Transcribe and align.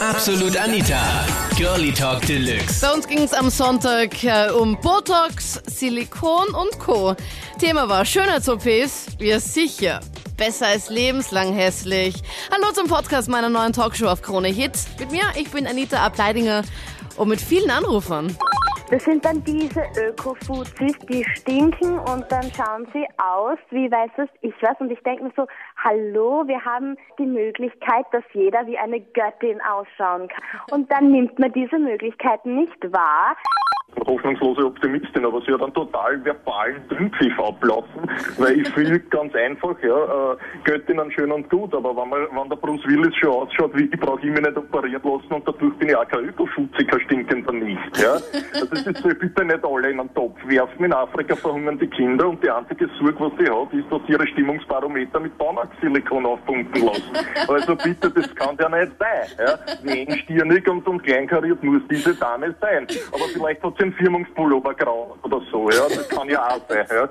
Absolut 0.00 0.56
Anita. 0.56 1.26
Girlie 1.58 1.92
Talk 1.92 2.22
Deluxe. 2.26 2.80
Bei 2.80 2.90
uns 2.94 3.06
ging 3.06 3.18
es 3.18 3.34
am 3.34 3.50
Sonntag 3.50 4.24
äh, 4.24 4.50
um 4.50 4.80
Botox, 4.80 5.60
Silikon 5.66 6.48
und 6.54 6.78
Co. 6.78 7.14
Thema 7.58 7.86
war 7.86 8.06
Schönheits-OPs. 8.06 9.08
Ja, 9.18 9.38
sicher. 9.38 10.00
Besser 10.38 10.68
als 10.68 10.88
lebenslang 10.88 11.52
hässlich. 11.52 12.14
Hallo 12.50 12.72
zum 12.72 12.86
Podcast 12.86 13.28
meiner 13.28 13.50
neuen 13.50 13.74
Talkshow 13.74 14.06
auf 14.06 14.22
Krone 14.22 14.48
Hits. 14.48 14.86
Mit 14.98 15.10
mir, 15.10 15.24
ich 15.36 15.50
bin 15.50 15.66
Anita 15.66 15.98
Ableidinger 15.98 16.62
und 17.16 17.28
mit 17.28 17.42
vielen 17.42 17.70
Anrufern. 17.70 18.34
Das 18.90 19.04
sind 19.04 19.24
dann 19.24 19.42
diese 19.44 19.82
Öko-Fuzis, 19.96 20.98
die 21.08 21.24
stinken 21.36 21.96
und 22.00 22.24
dann 22.28 22.50
schauen 22.56 22.88
sie 22.92 23.06
aus, 23.18 23.56
wie 23.70 23.88
weiß 23.88 24.10
es 24.16 24.28
ich 24.40 24.54
was. 24.62 24.80
Und 24.80 24.90
ich 24.90 25.00
denke 25.04 25.22
mir 25.24 25.32
so, 25.36 25.46
hallo, 25.76 26.42
wir 26.48 26.64
haben 26.64 26.96
die 27.16 27.26
Möglichkeit, 27.26 28.04
dass 28.10 28.24
jeder 28.32 28.66
wie 28.66 28.76
eine 28.76 29.00
Göttin 29.00 29.60
ausschauen 29.60 30.26
kann. 30.26 30.42
Und 30.72 30.90
dann 30.90 31.12
nimmt 31.12 31.38
man 31.38 31.52
diese 31.52 31.78
Möglichkeiten 31.78 32.56
nicht 32.56 32.92
wahr 32.92 33.36
hoffnungslose 34.06 34.66
Optimistin, 34.66 35.24
aber 35.24 35.40
sie 35.42 35.52
hat 35.52 35.62
einen 35.62 35.74
total 35.74 36.24
verbalen 36.24 36.82
Dünnpfiff 36.88 37.38
ablaufen, 37.38 38.10
weil 38.38 38.60
ich 38.60 38.68
finde 38.70 39.00
ganz 39.10 39.34
einfach, 39.34 39.76
ja, 39.82 40.32
äh, 40.32 40.36
Göttinnen 40.64 41.10
schön 41.12 41.32
und 41.32 41.48
gut, 41.50 41.74
aber 41.74 41.96
wenn, 41.96 42.08
man, 42.08 42.20
wenn 42.32 42.48
der 42.48 42.56
Bruce 42.56 42.84
Willis 42.86 43.14
schon 43.16 43.30
ausschaut, 43.30 43.76
wie 43.76 43.84
ich 43.84 44.00
brauche 44.00 44.20
ich 44.20 44.32
mich 44.32 44.40
nicht 44.40 44.56
operieren 44.56 45.02
lassen 45.04 45.32
und 45.32 45.46
dadurch 45.46 45.74
bin 45.74 45.88
ich 45.88 45.96
auch 45.96 46.08
kein 46.08 46.32
kein 46.34 47.00
stinkender 47.00 47.52
nicht, 47.52 47.98
ja. 47.98 48.14
Also 48.54 48.66
das 48.66 49.02
soll 49.02 49.14
bitte 49.14 49.44
nicht 49.44 49.64
alle 49.64 49.90
in 49.90 50.00
einen 50.00 50.14
Topf 50.14 50.36
werfen. 50.46 50.84
In 50.84 50.92
Afrika 50.92 51.36
verhungern 51.36 51.78
die 51.78 51.86
Kinder 51.86 52.28
und 52.28 52.42
die 52.42 52.50
einzige 52.50 52.88
Sorge, 52.98 53.20
was 53.20 53.32
sie 53.38 53.50
hat, 53.50 53.72
ist, 53.72 53.90
dass 53.90 54.00
sie 54.06 54.12
ihre 54.12 54.26
Stimmungsbarometer 54.26 55.20
mit 55.20 55.36
Baumarksilikon 55.38 56.26
aufpumpen 56.26 56.84
lassen. 56.84 57.02
Also 57.48 57.76
bitte, 57.76 58.10
das 58.10 58.34
kann 58.34 58.56
ja 58.60 58.68
nicht 58.68 58.92
sein, 58.98 59.46
ja. 59.46 59.58
Wie 59.82 60.00
engstirnig 60.00 60.68
und, 60.68 60.86
und 60.86 61.02
kleinkariert 61.02 61.62
muss 61.62 61.82
diese 61.90 62.14
Dame 62.14 62.54
sein. 62.60 62.86
Aber 63.12 63.24
vielleicht 63.32 63.62
hat 63.62 63.79
den 63.80 63.92
Firmungspullover 63.94 64.74
grau 64.74 65.16
oder 65.22 65.40
so, 65.50 65.70
ja. 65.70 65.88
Das 65.88 66.08
kann 66.08 66.28
ja 66.28 66.46
auch 66.46 66.60
sein, 66.68 66.86
ja. 66.90 67.08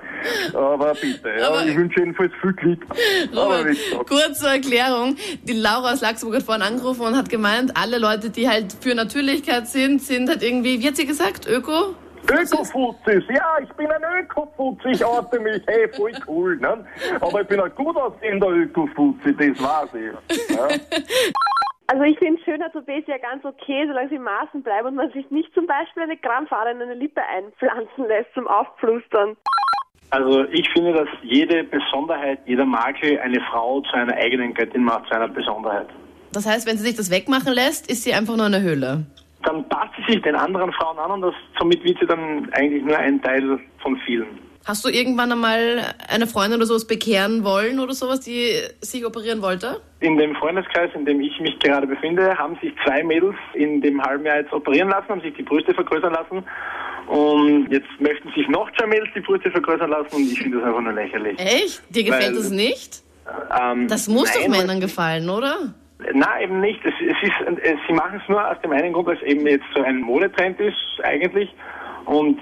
Aber 0.57 0.93
bitte, 0.93 1.29
ja. 1.37 1.47
Aber 1.47 1.65
ich 1.65 1.75
wünsche 1.75 1.99
jedenfalls 1.99 2.31
viel 2.41 2.53
Glück. 2.53 2.85
Wie 3.31 3.73
gesagt, 3.73 4.07
Kurze 4.07 4.47
Erklärung. 4.47 5.15
Die 5.43 5.53
Laura 5.53 5.93
aus 5.93 6.01
Laxburg 6.01 6.35
hat 6.35 6.43
vorhin 6.43 6.63
angerufen 6.63 7.01
und 7.01 7.17
hat 7.17 7.29
gemeint, 7.29 7.71
alle 7.75 7.97
Leute, 7.97 8.29
die 8.29 8.47
halt 8.47 8.75
für 8.79 8.95
Natürlichkeit 8.95 9.67
sind, 9.67 10.01
sind 10.01 10.29
halt 10.29 10.43
irgendwie, 10.43 10.81
wie 10.81 10.87
hat 10.87 10.95
sie 10.95 11.05
gesagt, 11.05 11.47
Öko? 11.47 11.95
Ökofuzis, 12.31 13.23
ja, 13.29 13.57
ich 13.63 13.69
bin 13.73 13.89
ein 13.89 14.01
Ökofuzzi, 14.21 14.89
ich 14.91 15.03
orte 15.03 15.39
mich, 15.39 15.63
hey, 15.67 15.87
voll 15.95 16.11
cool, 16.27 16.57
ne? 16.57 16.85
Aber 17.21 17.41
ich 17.41 17.47
bin 17.47 17.59
ein 17.59 17.73
gut 17.75 17.95
aussehender 17.95 18.49
Ökofuzzi, 18.49 19.35
das 19.35 19.63
weiß 19.63 19.89
ich. 19.95 20.55
Ja. 20.55 20.67
Also 21.91 22.03
ich 22.03 22.19
finde 22.19 22.39
Schönheits-OPs 22.43 23.07
ja 23.07 23.17
ganz 23.17 23.43
okay, 23.43 23.85
solange 23.87 24.09
sie 24.09 24.15
in 24.15 24.21
Maßen 24.21 24.61
bleiben 24.61 24.89
und 24.89 24.95
man 24.95 25.11
sich 25.11 25.29
nicht 25.31 25.51
zum 25.55 25.65
Beispiel 25.65 26.03
eine 26.03 26.17
Krampfader 26.17 26.71
in 26.71 26.81
eine 26.83 26.93
Lippe 26.93 27.21
einpflanzen 27.23 28.07
lässt 28.07 28.31
zum 28.35 28.47
Aufplustern. 28.47 29.35
Also 30.11 30.45
ich 30.51 30.69
finde, 30.69 30.93
dass 30.93 31.07
jede 31.23 31.63
Besonderheit, 31.63 32.39
jeder 32.45 32.65
Makel 32.65 33.19
eine 33.19 33.41
Frau 33.41 33.81
zu 33.81 33.93
einer 33.93 34.13
eigenen 34.13 34.53
Göttin 34.53 34.83
macht, 34.83 35.07
zu 35.07 35.15
einer 35.15 35.29
Besonderheit. 35.29 35.87
Das 36.31 36.47
heißt, 36.47 36.67
wenn 36.67 36.77
sie 36.77 36.83
sich 36.83 36.95
das 36.95 37.09
wegmachen 37.09 37.53
lässt, 37.53 37.89
ist 37.89 38.03
sie 38.03 38.13
einfach 38.13 38.37
nur 38.37 38.45
eine 38.45 38.61
Höhle. 38.61 39.05
Dann 39.43 39.67
passt 39.69 39.93
sie 39.97 40.13
sich 40.13 40.21
den 40.21 40.35
anderen 40.35 40.71
Frauen 40.73 40.99
an 40.99 41.09
und 41.09 41.21
das, 41.21 41.33
somit 41.57 41.83
wird 41.83 41.97
sie 41.99 42.05
dann 42.05 42.47
eigentlich 42.53 42.83
nur 42.83 42.97
ein 42.99 43.19
Teil 43.23 43.59
von 43.81 43.97
vielen. 44.05 44.27
Hast 44.65 44.85
du 44.85 44.89
irgendwann 44.89 45.31
einmal 45.31 45.95
eine 46.09 46.27
Freundin 46.27 46.57
oder 46.57 46.65
sowas 46.67 46.85
bekehren 46.85 47.43
wollen 47.43 47.79
oder 47.79 47.93
sowas, 47.93 48.19
die 48.19 48.51
sich 48.81 49.05
operieren 49.05 49.41
wollte? 49.41 49.81
In 50.01 50.17
dem 50.17 50.35
Freundeskreis, 50.35 50.91
in 50.93 51.05
dem 51.05 51.21
ich 51.21 51.39
mich 51.39 51.57
gerade 51.59 51.87
befinde, 51.87 52.37
haben 52.37 52.57
sich 52.61 52.73
zwei 52.85 53.03
Mädels 53.03 53.35
in 53.53 53.81
dem 53.81 54.01
halben 54.01 54.25
Jahr 54.25 54.37
jetzt 54.37 54.53
operieren 54.53 54.89
lassen, 54.89 55.09
haben 55.09 55.21
sich 55.21 55.33
die 55.33 55.43
Brüste 55.43 55.73
vergrößern 55.73 56.13
lassen. 56.13 56.43
Und 57.07 57.71
jetzt 57.71 57.87
möchten 57.99 58.29
sich 58.35 58.47
noch 58.49 58.69
zwei 58.77 58.85
Mädels 58.85 59.09
die 59.15 59.21
Brüste 59.21 59.49
vergrößern 59.49 59.89
lassen 59.89 60.15
und 60.15 60.31
ich 60.31 60.39
finde 60.39 60.57
das 60.59 60.67
einfach 60.67 60.81
nur 60.81 60.93
lächerlich. 60.93 61.39
Echt? 61.39 61.81
Dir 61.89 62.03
gefällt 62.03 62.27
Weil- 62.27 62.33
das 62.35 62.49
nicht? 62.51 63.01
Ähm, 63.59 63.87
Das 63.87 64.07
muss 64.07 64.29
nein, 64.35 64.51
doch 64.51 64.57
Männern 64.59 64.79
gefallen, 64.79 65.29
oder? 65.29 65.73
Na, 66.13 66.41
eben 66.41 66.61
nicht. 66.61 66.79
Es, 66.85 66.93
es 67.01 67.17
ist, 67.27 67.59
es, 67.63 67.75
sie 67.87 67.93
machen 67.93 68.21
es 68.21 68.29
nur 68.29 68.47
aus 68.47 68.57
dem 68.61 68.71
einen 68.71 68.93
Grund, 68.93 69.07
weil 69.07 69.17
es 69.17 69.23
eben 69.23 69.45
jetzt 69.47 69.65
so 69.75 69.81
ein 69.81 70.01
Modetrend 70.01 70.59
ist, 70.59 70.75
eigentlich. 71.03 71.49
Und 72.05 72.39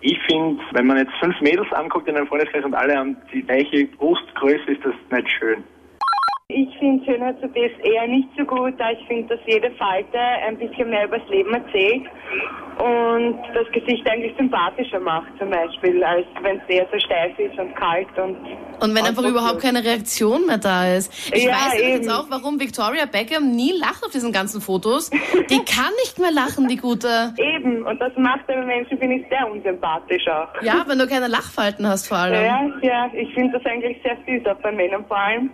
ich 0.00 0.18
finde, 0.28 0.62
wenn 0.72 0.86
man 0.86 0.98
jetzt 0.98 1.12
fünf 1.20 1.40
Mädels 1.40 1.70
anguckt 1.72 2.08
in 2.08 2.16
einem 2.16 2.26
Freundeskreis 2.26 2.64
und 2.64 2.74
alle 2.74 2.96
haben 2.96 3.16
die 3.32 3.42
gleiche 3.42 3.86
Brustgröße, 3.86 4.72
ist 4.72 4.84
das 4.84 4.94
nicht 5.10 5.30
schön. 5.38 5.64
Ich 6.50 6.78
finde 6.78 7.04
Schönheits-OPs 7.04 7.84
eher 7.84 8.06
nicht 8.06 8.26
so 8.38 8.42
gut, 8.42 8.72
da 8.78 8.90
ich 8.92 9.06
finde, 9.06 9.36
dass 9.36 9.46
jede 9.46 9.70
Falte 9.72 10.18
ein 10.18 10.56
bisschen 10.56 10.88
mehr 10.88 11.04
übers 11.04 11.20
Leben 11.28 11.52
erzählt 11.52 12.04
und 12.78 13.38
das 13.52 13.70
Gesicht 13.72 14.08
eigentlich 14.08 14.34
sympathischer 14.38 14.98
macht 14.98 15.26
zum 15.38 15.50
Beispiel, 15.50 16.02
als 16.02 16.24
wenn 16.40 16.56
es 16.56 16.62
eher 16.68 16.86
so 16.90 16.98
steif 17.00 17.38
ist 17.38 17.58
und 17.58 17.74
kalt 17.76 18.06
und... 18.16 18.36
Und 18.80 18.94
wenn 18.94 19.04
einfach 19.04 19.24
überhaupt 19.24 19.60
keine 19.60 19.84
Reaktion 19.84 20.46
mehr 20.46 20.56
da 20.56 20.94
ist. 20.94 21.12
Ich 21.34 21.44
Ja, 21.44 21.50
weiß 21.52 21.82
jetzt 21.82 22.06
eben. 22.06 22.10
auch, 22.10 22.26
warum 22.30 22.58
Victoria 22.60 23.04
Beckham 23.04 23.50
nie 23.50 23.72
lacht 23.72 24.02
auf 24.04 24.12
diesen 24.12 24.32
ganzen 24.32 24.62
Fotos. 24.62 25.10
Die 25.10 25.64
kann 25.66 25.92
nicht 26.04 26.18
mehr 26.18 26.30
lachen, 26.30 26.68
die 26.68 26.76
gute. 26.76 27.34
Eben, 27.36 27.84
und 27.84 28.00
das 28.00 28.12
macht 28.16 28.48
einen 28.48 28.68
Menschen, 28.68 28.96
finde 28.96 29.16
ich, 29.16 29.26
sehr 29.28 29.50
unsympathisch 29.50 30.26
auch. 30.28 30.62
Ja, 30.62 30.84
wenn 30.86 30.98
du 30.98 31.06
keine 31.08 31.26
Lachfalten 31.26 31.86
hast 31.86 32.06
vor 32.06 32.18
allem. 32.18 32.34
Ja, 32.34 32.70
ja, 32.82 33.10
ich 33.12 33.34
finde 33.34 33.58
das 33.58 33.66
eigentlich 33.66 33.98
sehr 34.02 34.16
süß, 34.24 34.46
auch 34.46 34.60
bei 34.62 34.70
Männern 34.70 35.04
vor 35.08 35.18
allem, 35.18 35.50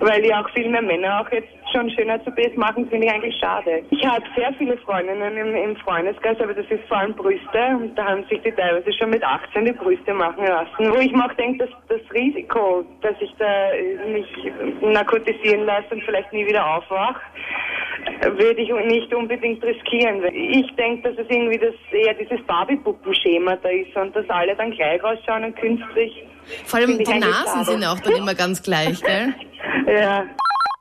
weil 0.00 0.17
ja 0.26 0.42
auch 0.42 0.50
viel 0.50 0.68
mehr 0.68 0.82
Männer 0.82 1.20
auch 1.20 1.32
jetzt 1.32 1.48
schon 1.72 1.90
Schönheits-OPs 1.90 2.56
machen, 2.56 2.88
finde 2.88 3.06
ich 3.06 3.12
eigentlich 3.12 3.36
schade. 3.38 3.82
Ich 3.90 4.04
habe 4.04 4.24
sehr 4.36 4.52
viele 4.54 4.76
Freundinnen 4.78 5.36
im, 5.36 5.54
im 5.54 5.76
Freundeskreis, 5.76 6.40
aber 6.40 6.54
das 6.54 6.66
ist 6.70 6.84
vor 6.88 6.98
allem 6.98 7.14
Brüste 7.14 7.76
und 7.80 7.94
da 7.96 8.06
haben 8.06 8.24
sich 8.28 8.40
die 8.42 8.52
teilweise 8.52 8.92
schon 8.92 9.10
mit 9.10 9.22
18 9.22 9.64
die 9.64 9.72
Brüste 9.72 10.14
machen 10.14 10.46
lassen, 10.46 10.92
wo 10.92 10.96
ich 10.98 11.12
mir 11.12 11.24
auch 11.24 11.34
denke, 11.34 11.66
dass 11.66 11.70
das 11.88 12.00
Risiko, 12.12 12.84
dass 13.02 13.14
ich 13.20 13.34
da 13.38 13.70
mich 14.10 14.26
narkotisieren 14.80 15.66
lasse 15.66 15.88
und 15.90 16.02
vielleicht 16.04 16.32
nie 16.32 16.46
wieder 16.46 16.66
aufwache, 16.66 17.20
würde 18.36 18.60
ich 18.60 18.70
nicht 18.86 19.12
unbedingt 19.14 19.62
riskieren. 19.62 20.24
Ich 20.32 20.74
denke, 20.76 21.10
dass 21.10 21.18
es 21.18 21.30
irgendwie 21.30 21.58
das 21.58 21.74
eher 21.92 22.14
dieses 22.14 22.44
Barbie-Puppen-Schema 22.46 23.56
da 23.56 23.68
ist 23.68 23.94
und 23.96 24.14
dass 24.16 24.28
alle 24.30 24.56
dann 24.56 24.70
gleich 24.70 25.02
ausschauen 25.02 25.44
und 25.44 25.56
künstlich. 25.56 26.24
Vor 26.64 26.80
allem 26.80 26.98
die 26.98 27.04
Nasen 27.04 27.64
sind 27.64 27.84
auch 27.84 28.00
dann 28.00 28.16
immer 28.16 28.34
ganz 28.34 28.62
gleich, 28.62 29.02
gell? 29.02 29.34
Ja. 29.88 30.26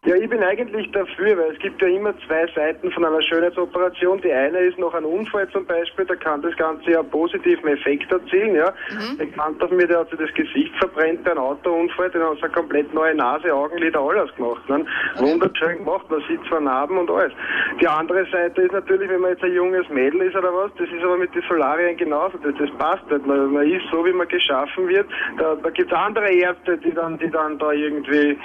Ja, 0.07 0.15
ich 0.15 0.29
bin 0.29 0.41
eigentlich 0.41 0.89
dafür, 0.91 1.37
weil 1.37 1.51
es 1.51 1.59
gibt 1.59 1.81
ja 1.81 1.89
immer 1.89 2.13
zwei 2.25 2.47
Seiten 2.55 2.89
von 2.93 3.03
einer 3.03 3.21
Schönheitsoperation. 3.21 4.21
Die 4.21 4.31
eine 4.31 4.57
ist 4.59 4.79
noch 4.79 4.93
ein 4.93 5.03
Unfall 5.03 5.49
zum 5.49 5.65
Beispiel, 5.65 6.05
da 6.05 6.15
kann 6.15 6.41
das 6.41 6.55
Ganze 6.55 6.91
ja 6.91 7.01
einen 7.01 7.09
positiven 7.09 7.67
Effekt 7.67 8.09
erzielen, 8.09 8.55
ja. 8.55 8.73
Ein 9.09 9.17
Bekannter 9.17 9.67
von 9.67 9.75
mir, 9.75 9.85
der 9.85 9.99
hat 9.99 10.09
sich 10.09 10.19
das 10.19 10.33
Gesicht 10.33 10.73
verbrennt 10.77 11.25
bei 11.25 11.31
einem 11.31 11.41
Autounfall, 11.41 12.09
den 12.11 12.23
hat 12.23 12.41
eine 12.41 12.53
komplett 12.53 12.93
neue 12.93 13.15
Nase, 13.15 13.53
Augenlider, 13.53 13.99
alles 13.99 14.33
gemacht. 14.35 14.69
Ne? 14.69 14.85
Wunderschön 15.17 15.79
gemacht, 15.79 16.09
man 16.09 16.23
sieht 16.29 16.39
zwar 16.47 16.61
Narben 16.61 16.99
und 16.99 17.11
alles. 17.11 17.33
Die 17.81 17.87
andere 17.89 18.25
Seite 18.31 18.61
ist 18.61 18.71
natürlich, 18.71 19.09
wenn 19.09 19.19
man 19.19 19.31
jetzt 19.31 19.43
ein 19.43 19.51
junges 19.51 19.89
Mädel 19.89 20.21
ist 20.21 20.37
oder 20.37 20.53
was, 20.53 20.71
das 20.77 20.87
ist 20.87 21.03
aber 21.03 21.17
mit 21.17 21.35
den 21.35 21.43
Solarien 21.49 21.97
genauso, 21.97 22.37
das, 22.37 22.53
das 22.57 22.71
passt 22.77 23.11
nicht. 23.11 23.27
Man, 23.27 23.51
man 23.51 23.69
ist 23.69 23.83
so, 23.91 24.05
wie 24.05 24.13
man 24.13 24.29
geschaffen 24.29 24.87
wird. 24.87 25.07
Da, 25.37 25.55
da 25.55 25.69
gibt 25.69 25.91
es 25.91 25.97
andere 25.97 26.31
Ärzte, 26.31 26.77
die 26.77 26.93
dann, 26.93 27.17
die 27.19 27.29
dann 27.29 27.59
da 27.59 27.73
irgendwie 27.73 28.37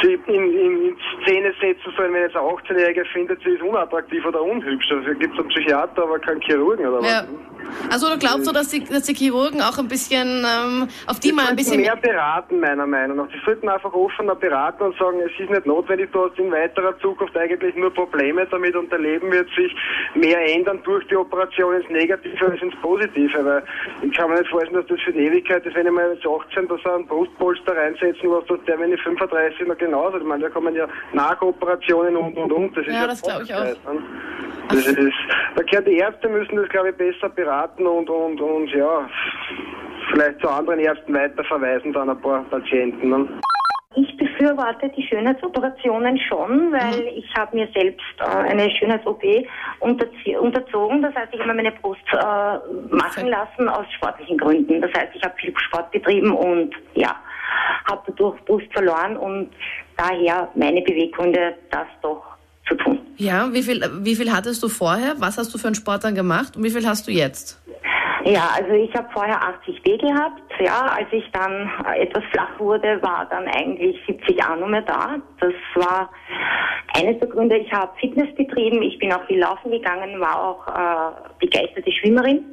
sie 0.00 0.12
in, 0.28 0.52
in, 0.52 0.86
in 0.86 0.96
Szene 1.22 1.52
setzen 1.60 1.92
sollen, 1.96 2.12
wenn 2.12 2.22
jetzt 2.22 2.36
ein 2.36 2.42
18-Jähriger 2.42 3.04
findet, 3.12 3.42
sie 3.42 3.50
ist 3.50 3.62
unattraktiv 3.62 4.24
oder 4.26 4.42
unhübsch. 4.42 4.90
Also 4.90 5.10
gibt 5.18 5.34
es 5.34 5.40
einen 5.40 5.48
Psychiater, 5.48 6.02
aber 6.02 6.18
keinen 6.18 6.40
Chirurgen 6.42 6.86
oder 6.86 7.00
Ja. 7.06 7.22
was. 7.22 7.48
Also 7.90 8.08
du 8.08 8.18
glaubst 8.18 8.44
so, 8.46 8.52
dass 8.52 8.68
die, 8.68 8.82
dass 8.84 9.02
die 9.02 9.14
Chirurgen 9.14 9.60
auch 9.60 9.78
ein 9.78 9.88
bisschen, 9.88 10.44
ähm, 10.46 10.88
auf 11.06 11.20
die 11.20 11.32
mal 11.32 11.48
ein 11.48 11.56
bisschen 11.56 11.80
mehr 11.80 11.96
beraten, 11.96 12.60
meiner 12.60 12.86
Meinung 12.86 13.18
nach. 13.18 13.28
Die 13.28 13.40
sollten 13.44 13.68
einfach 13.68 13.92
offener 13.92 14.34
beraten 14.34 14.84
und 14.84 14.96
sagen, 14.98 15.18
es 15.20 15.32
ist 15.38 15.50
nicht 15.50 15.66
notwendig, 15.66 16.10
du 16.12 16.24
hast 16.28 16.38
in 16.38 16.50
weiterer 16.50 16.98
Zukunft 17.00 17.36
eigentlich 17.36 17.74
nur 17.76 17.92
Probleme 17.92 18.46
damit 18.50 18.74
und 18.74 18.90
dein 18.92 19.02
Leben 19.02 19.30
wird 19.30 19.48
sich 19.54 19.74
mehr 20.14 20.40
ändern 20.54 20.80
durch 20.84 21.06
die 21.08 21.16
Operation 21.16 21.74
ins 21.74 21.88
Negative 21.90 22.46
als 22.46 22.62
ins 22.62 22.74
Positive. 22.76 23.44
Weil 23.44 23.62
ich 24.02 24.16
kann 24.16 24.30
mir 24.30 24.38
nicht 24.38 24.50
vorstellen, 24.50 24.76
dass 24.80 24.86
das 24.86 25.00
für 25.04 25.12
die 25.12 25.26
Ewigkeit 25.26 25.64
ist, 25.66 25.74
wenn 25.74 25.86
ich 25.86 25.92
mal 25.92 26.12
jetzt 26.12 26.26
18 26.26 26.68
da 26.68 26.76
so 26.82 26.90
einen 26.90 27.06
Brustpolster 27.06 27.76
reinsetzen 27.76 28.30
lasse, 28.30 28.46
dass 28.48 28.64
der, 28.66 28.78
wenn 28.78 28.92
ich 28.92 29.02
35 29.02 29.66
noch 29.66 29.76
genauso. 29.78 30.16
Ich 30.18 30.24
meine, 30.24 30.44
da 30.44 30.48
kommen 30.50 30.74
ja 30.74 30.86
Nachoperationen 31.12 32.16
und 32.16 32.36
und 32.36 32.52
und. 32.52 32.76
Das 32.76 32.86
ist 32.86 32.92
Ja, 32.92 33.00
ja, 33.00 33.06
das 33.06 33.22
glaub 33.22 33.42
ich 33.42 33.54
auch. 33.54 33.64
Ne? 33.64 33.76
Das 34.68 34.86
ist, 34.86 35.12
da 35.56 35.62
können 35.62 35.86
die 35.86 35.96
Ärzte 35.96 36.28
müssen 36.28 36.56
das, 36.56 36.68
glaube 36.68 36.90
ich, 36.90 36.96
besser 36.96 37.30
beraten 37.30 37.86
und, 37.86 38.10
und, 38.10 38.40
und 38.40 38.70
ja, 38.70 39.08
vielleicht 40.12 40.40
zu 40.40 40.48
anderen 40.48 40.80
Ärzten 40.80 41.14
weiterverweisen, 41.14 41.92
dann 41.92 42.10
ein 42.10 42.20
paar 42.20 42.42
Patienten. 42.44 43.08
Ne? 43.08 43.28
Ich 43.96 44.16
befürworte 44.16 44.90
die 44.90 45.02
Schönheitsoperationen 45.02 46.18
schon, 46.18 46.70
weil 46.72 47.08
ich 47.16 47.34
habe 47.36 47.56
mir 47.56 47.68
selbst 47.74 48.04
äh, 48.20 48.50
eine 48.50 48.70
Schönheits-OP 48.70 49.24
unterzogen. 49.80 51.02
Das 51.02 51.14
heißt, 51.14 51.32
ich 51.32 51.40
habe 51.40 51.48
mir 51.48 51.62
meine 51.62 51.72
Brust 51.72 52.02
äh, 52.12 52.94
machen 52.94 53.28
lassen 53.28 53.68
aus 53.68 53.86
sportlichen 53.96 54.36
Gründen. 54.36 54.82
Das 54.82 54.92
heißt, 54.92 55.12
ich 55.14 55.22
habe 55.24 55.34
viel 55.38 55.54
Sport 55.58 55.90
betrieben 55.90 56.32
und 56.32 56.74
ja, 56.94 57.16
habe 57.88 58.02
dadurch 58.06 58.40
Brust 58.44 58.72
verloren 58.72 59.16
und 59.16 59.50
daher 59.96 60.48
meine 60.54 60.82
Beweggründe, 60.82 61.54
das 61.70 61.86
doch 62.02 62.22
zu 62.66 62.74
tun. 62.76 63.00
Ja, 63.16 63.52
wie 63.52 63.62
viel, 63.62 63.82
wie 64.02 64.14
viel 64.14 64.32
hattest 64.32 64.62
du 64.62 64.68
vorher? 64.68 65.14
Was 65.18 65.38
hast 65.38 65.52
du 65.54 65.58
für 65.58 65.68
einen 65.68 65.74
Sport 65.74 66.04
dann 66.04 66.14
gemacht 66.14 66.56
und 66.56 66.62
wie 66.62 66.70
viel 66.70 66.86
hast 66.86 67.08
du 67.08 67.10
jetzt? 67.10 67.60
Ja, 68.24 68.50
also 68.54 68.72
ich 68.72 68.92
habe 68.94 69.08
vorher 69.12 69.42
80 69.42 69.82
B 69.82 69.96
gehabt. 69.96 70.42
Ja, 70.60 70.86
als 70.86 71.08
ich 71.12 71.24
dann 71.32 71.70
etwas 71.98 72.22
flach 72.30 72.58
wurde, 72.58 73.00
war 73.00 73.26
dann 73.30 73.46
eigentlich 73.48 73.96
70 74.06 74.44
A 74.44 74.56
nur 74.56 74.68
mehr 74.68 74.82
da. 74.82 75.16
Das 75.40 75.54
war 75.74 76.10
eines 76.94 77.18
der 77.20 77.28
Gründe. 77.28 77.56
Ich 77.56 77.72
habe 77.72 77.90
Fitness 77.98 78.34
betrieben. 78.34 78.82
Ich 78.82 78.98
bin 78.98 79.12
auch 79.12 79.24
viel 79.26 79.38
laufen 79.38 79.70
gegangen, 79.70 80.20
war 80.20 80.42
auch 80.42 80.66
äh, 80.66 81.28
begeisterte 81.38 81.90
Schwimmerin. 81.92 82.44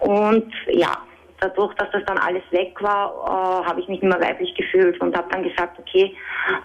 Und 0.00 0.52
ja, 0.70 0.98
dadurch, 1.40 1.74
dass 1.74 1.90
das 1.92 2.02
dann 2.06 2.18
alles 2.18 2.42
weg 2.50 2.76
war, 2.80 3.10
äh, 3.24 3.66
habe 3.66 3.80
ich 3.80 3.88
mich 3.88 4.00
nicht 4.00 4.08
mehr 4.08 4.20
weiblich 4.20 4.54
gefühlt 4.54 5.00
und 5.00 5.16
habe 5.16 5.28
dann 5.30 5.42
gesagt, 5.42 5.78
okay, 5.78 6.14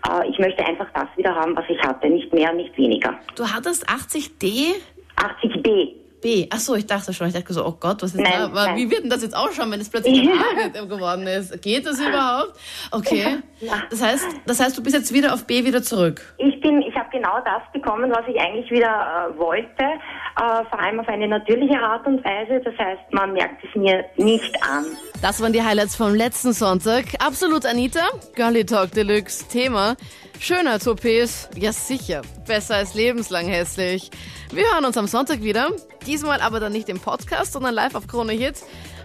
äh, 0.10 0.30
ich 0.30 0.38
möchte 0.40 0.64
einfach 0.66 0.88
das 0.94 1.08
wieder 1.16 1.36
haben, 1.36 1.56
was 1.56 1.66
ich 1.70 1.80
hatte, 1.82 2.08
nicht 2.10 2.34
mehr, 2.34 2.54
nicht 2.54 2.78
weniger. 2.78 3.14
Du 3.36 3.46
hattest 3.46 3.88
80D? 3.90 4.74
80B. 5.18 6.05
B. 6.26 6.48
Ach 6.50 6.58
so, 6.58 6.74
ich 6.74 6.88
dachte 6.88 7.14
schon. 7.14 7.28
Ich 7.28 7.36
dachte 7.36 7.54
so, 7.54 7.64
oh 7.64 7.76
Gott, 7.80 8.02
was 8.02 8.16
ist 8.16 8.20
Nein, 8.20 8.34
da? 8.36 8.46
Aber 8.46 8.66
nein. 8.66 8.78
wie 8.78 8.90
wird 8.90 9.04
denn 9.04 9.12
das 9.12 9.22
jetzt 9.22 9.38
ausschauen, 9.38 9.70
wenn 9.72 9.80
es 9.80 9.90
plötzlich 9.90 10.22
ein 10.22 10.32
A 10.32 10.86
geworden 10.86 11.28
ist? 11.28 11.62
Geht 11.62 11.86
das 11.86 12.00
überhaupt? 12.00 12.54
Okay. 12.92 13.44
Ja. 13.60 13.84
Das 13.92 14.02
heißt, 14.02 14.26
das 14.48 14.60
heißt, 14.60 14.76
du 14.76 14.82
bist 14.82 14.96
jetzt 14.96 15.14
wieder 15.14 15.36
auf 15.36 15.46
B 15.46 15.64
wieder 15.66 15.84
zurück. 15.84 16.34
Ich 16.40 16.60
bin, 16.62 16.82
ich 16.82 16.96
habe 16.96 17.10
genau 17.12 17.38
das 17.46 17.62
bekommen, 17.74 18.10
was 18.10 18.28
ich 18.28 18.42
eigentlich 18.42 18.72
wieder 18.72 18.88
äh, 19.36 19.38
wollte, 19.38 19.84
äh, 19.84 20.66
vor 20.68 20.80
allem 20.80 21.00
auf 21.00 21.08
eine 21.08 21.28
natürliche 21.28 21.80
Art 21.80 22.08
und 22.08 22.26
Weise. 22.26 22.60
Das 22.60 22.76
heißt, 22.76 23.02
man 23.12 23.34
merkt 23.34 23.64
es 23.64 23.76
mir 23.76 24.04
nicht 24.18 24.56
an. 24.64 24.86
Das 25.26 25.42
waren 25.42 25.54
die 25.54 25.64
Highlights 25.64 25.96
vom 25.96 26.14
letzten 26.14 26.54
Sonntag. 26.54 27.06
Absolut 27.18 27.66
Anita, 27.66 28.12
Girlie 28.36 28.64
Talk 28.64 28.92
Deluxe. 28.92 29.48
Thema 29.48 29.96
Schönheits-OPs. 30.40 31.50
Ja 31.56 31.74
sicher, 31.74 32.22
besser 32.46 32.76
als 32.76 32.94
lebenslang 32.94 33.48
hässlich. 33.48 34.12
Wir 34.52 34.72
hören 34.72 34.86
uns 34.86 34.98
am 34.98 35.08
Sonntag 35.08 35.42
wieder. 35.42 35.72
Diesmal 36.06 36.42
aber 36.42 36.60
dann 36.60 36.74
nicht 36.74 36.90
im 36.90 37.00
Podcast, 37.00 37.54
sondern 37.54 37.74
live 37.74 37.96
auf 37.96 38.06
Krone 38.06 38.34
Hit 38.34 38.58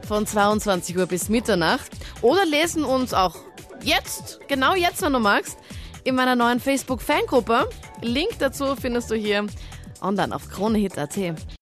von 0.06 0.26
22 0.26 0.98
Uhr 0.98 1.06
bis 1.06 1.30
Mitternacht. 1.30 1.90
Oder 2.20 2.44
lesen 2.44 2.84
uns 2.84 3.14
auch 3.14 3.36
jetzt, 3.82 4.40
genau 4.46 4.74
jetzt, 4.74 5.00
wenn 5.00 5.14
du 5.14 5.20
magst, 5.20 5.56
in 6.04 6.16
meiner 6.16 6.36
neuen 6.36 6.60
Facebook-Fangruppe. 6.60 7.66
Link 8.02 8.32
dazu 8.40 8.76
findest 8.76 9.10
du 9.10 9.14
hier 9.14 9.46
online 10.02 10.36
auf 10.36 10.50
kronehit.at. 10.50 11.16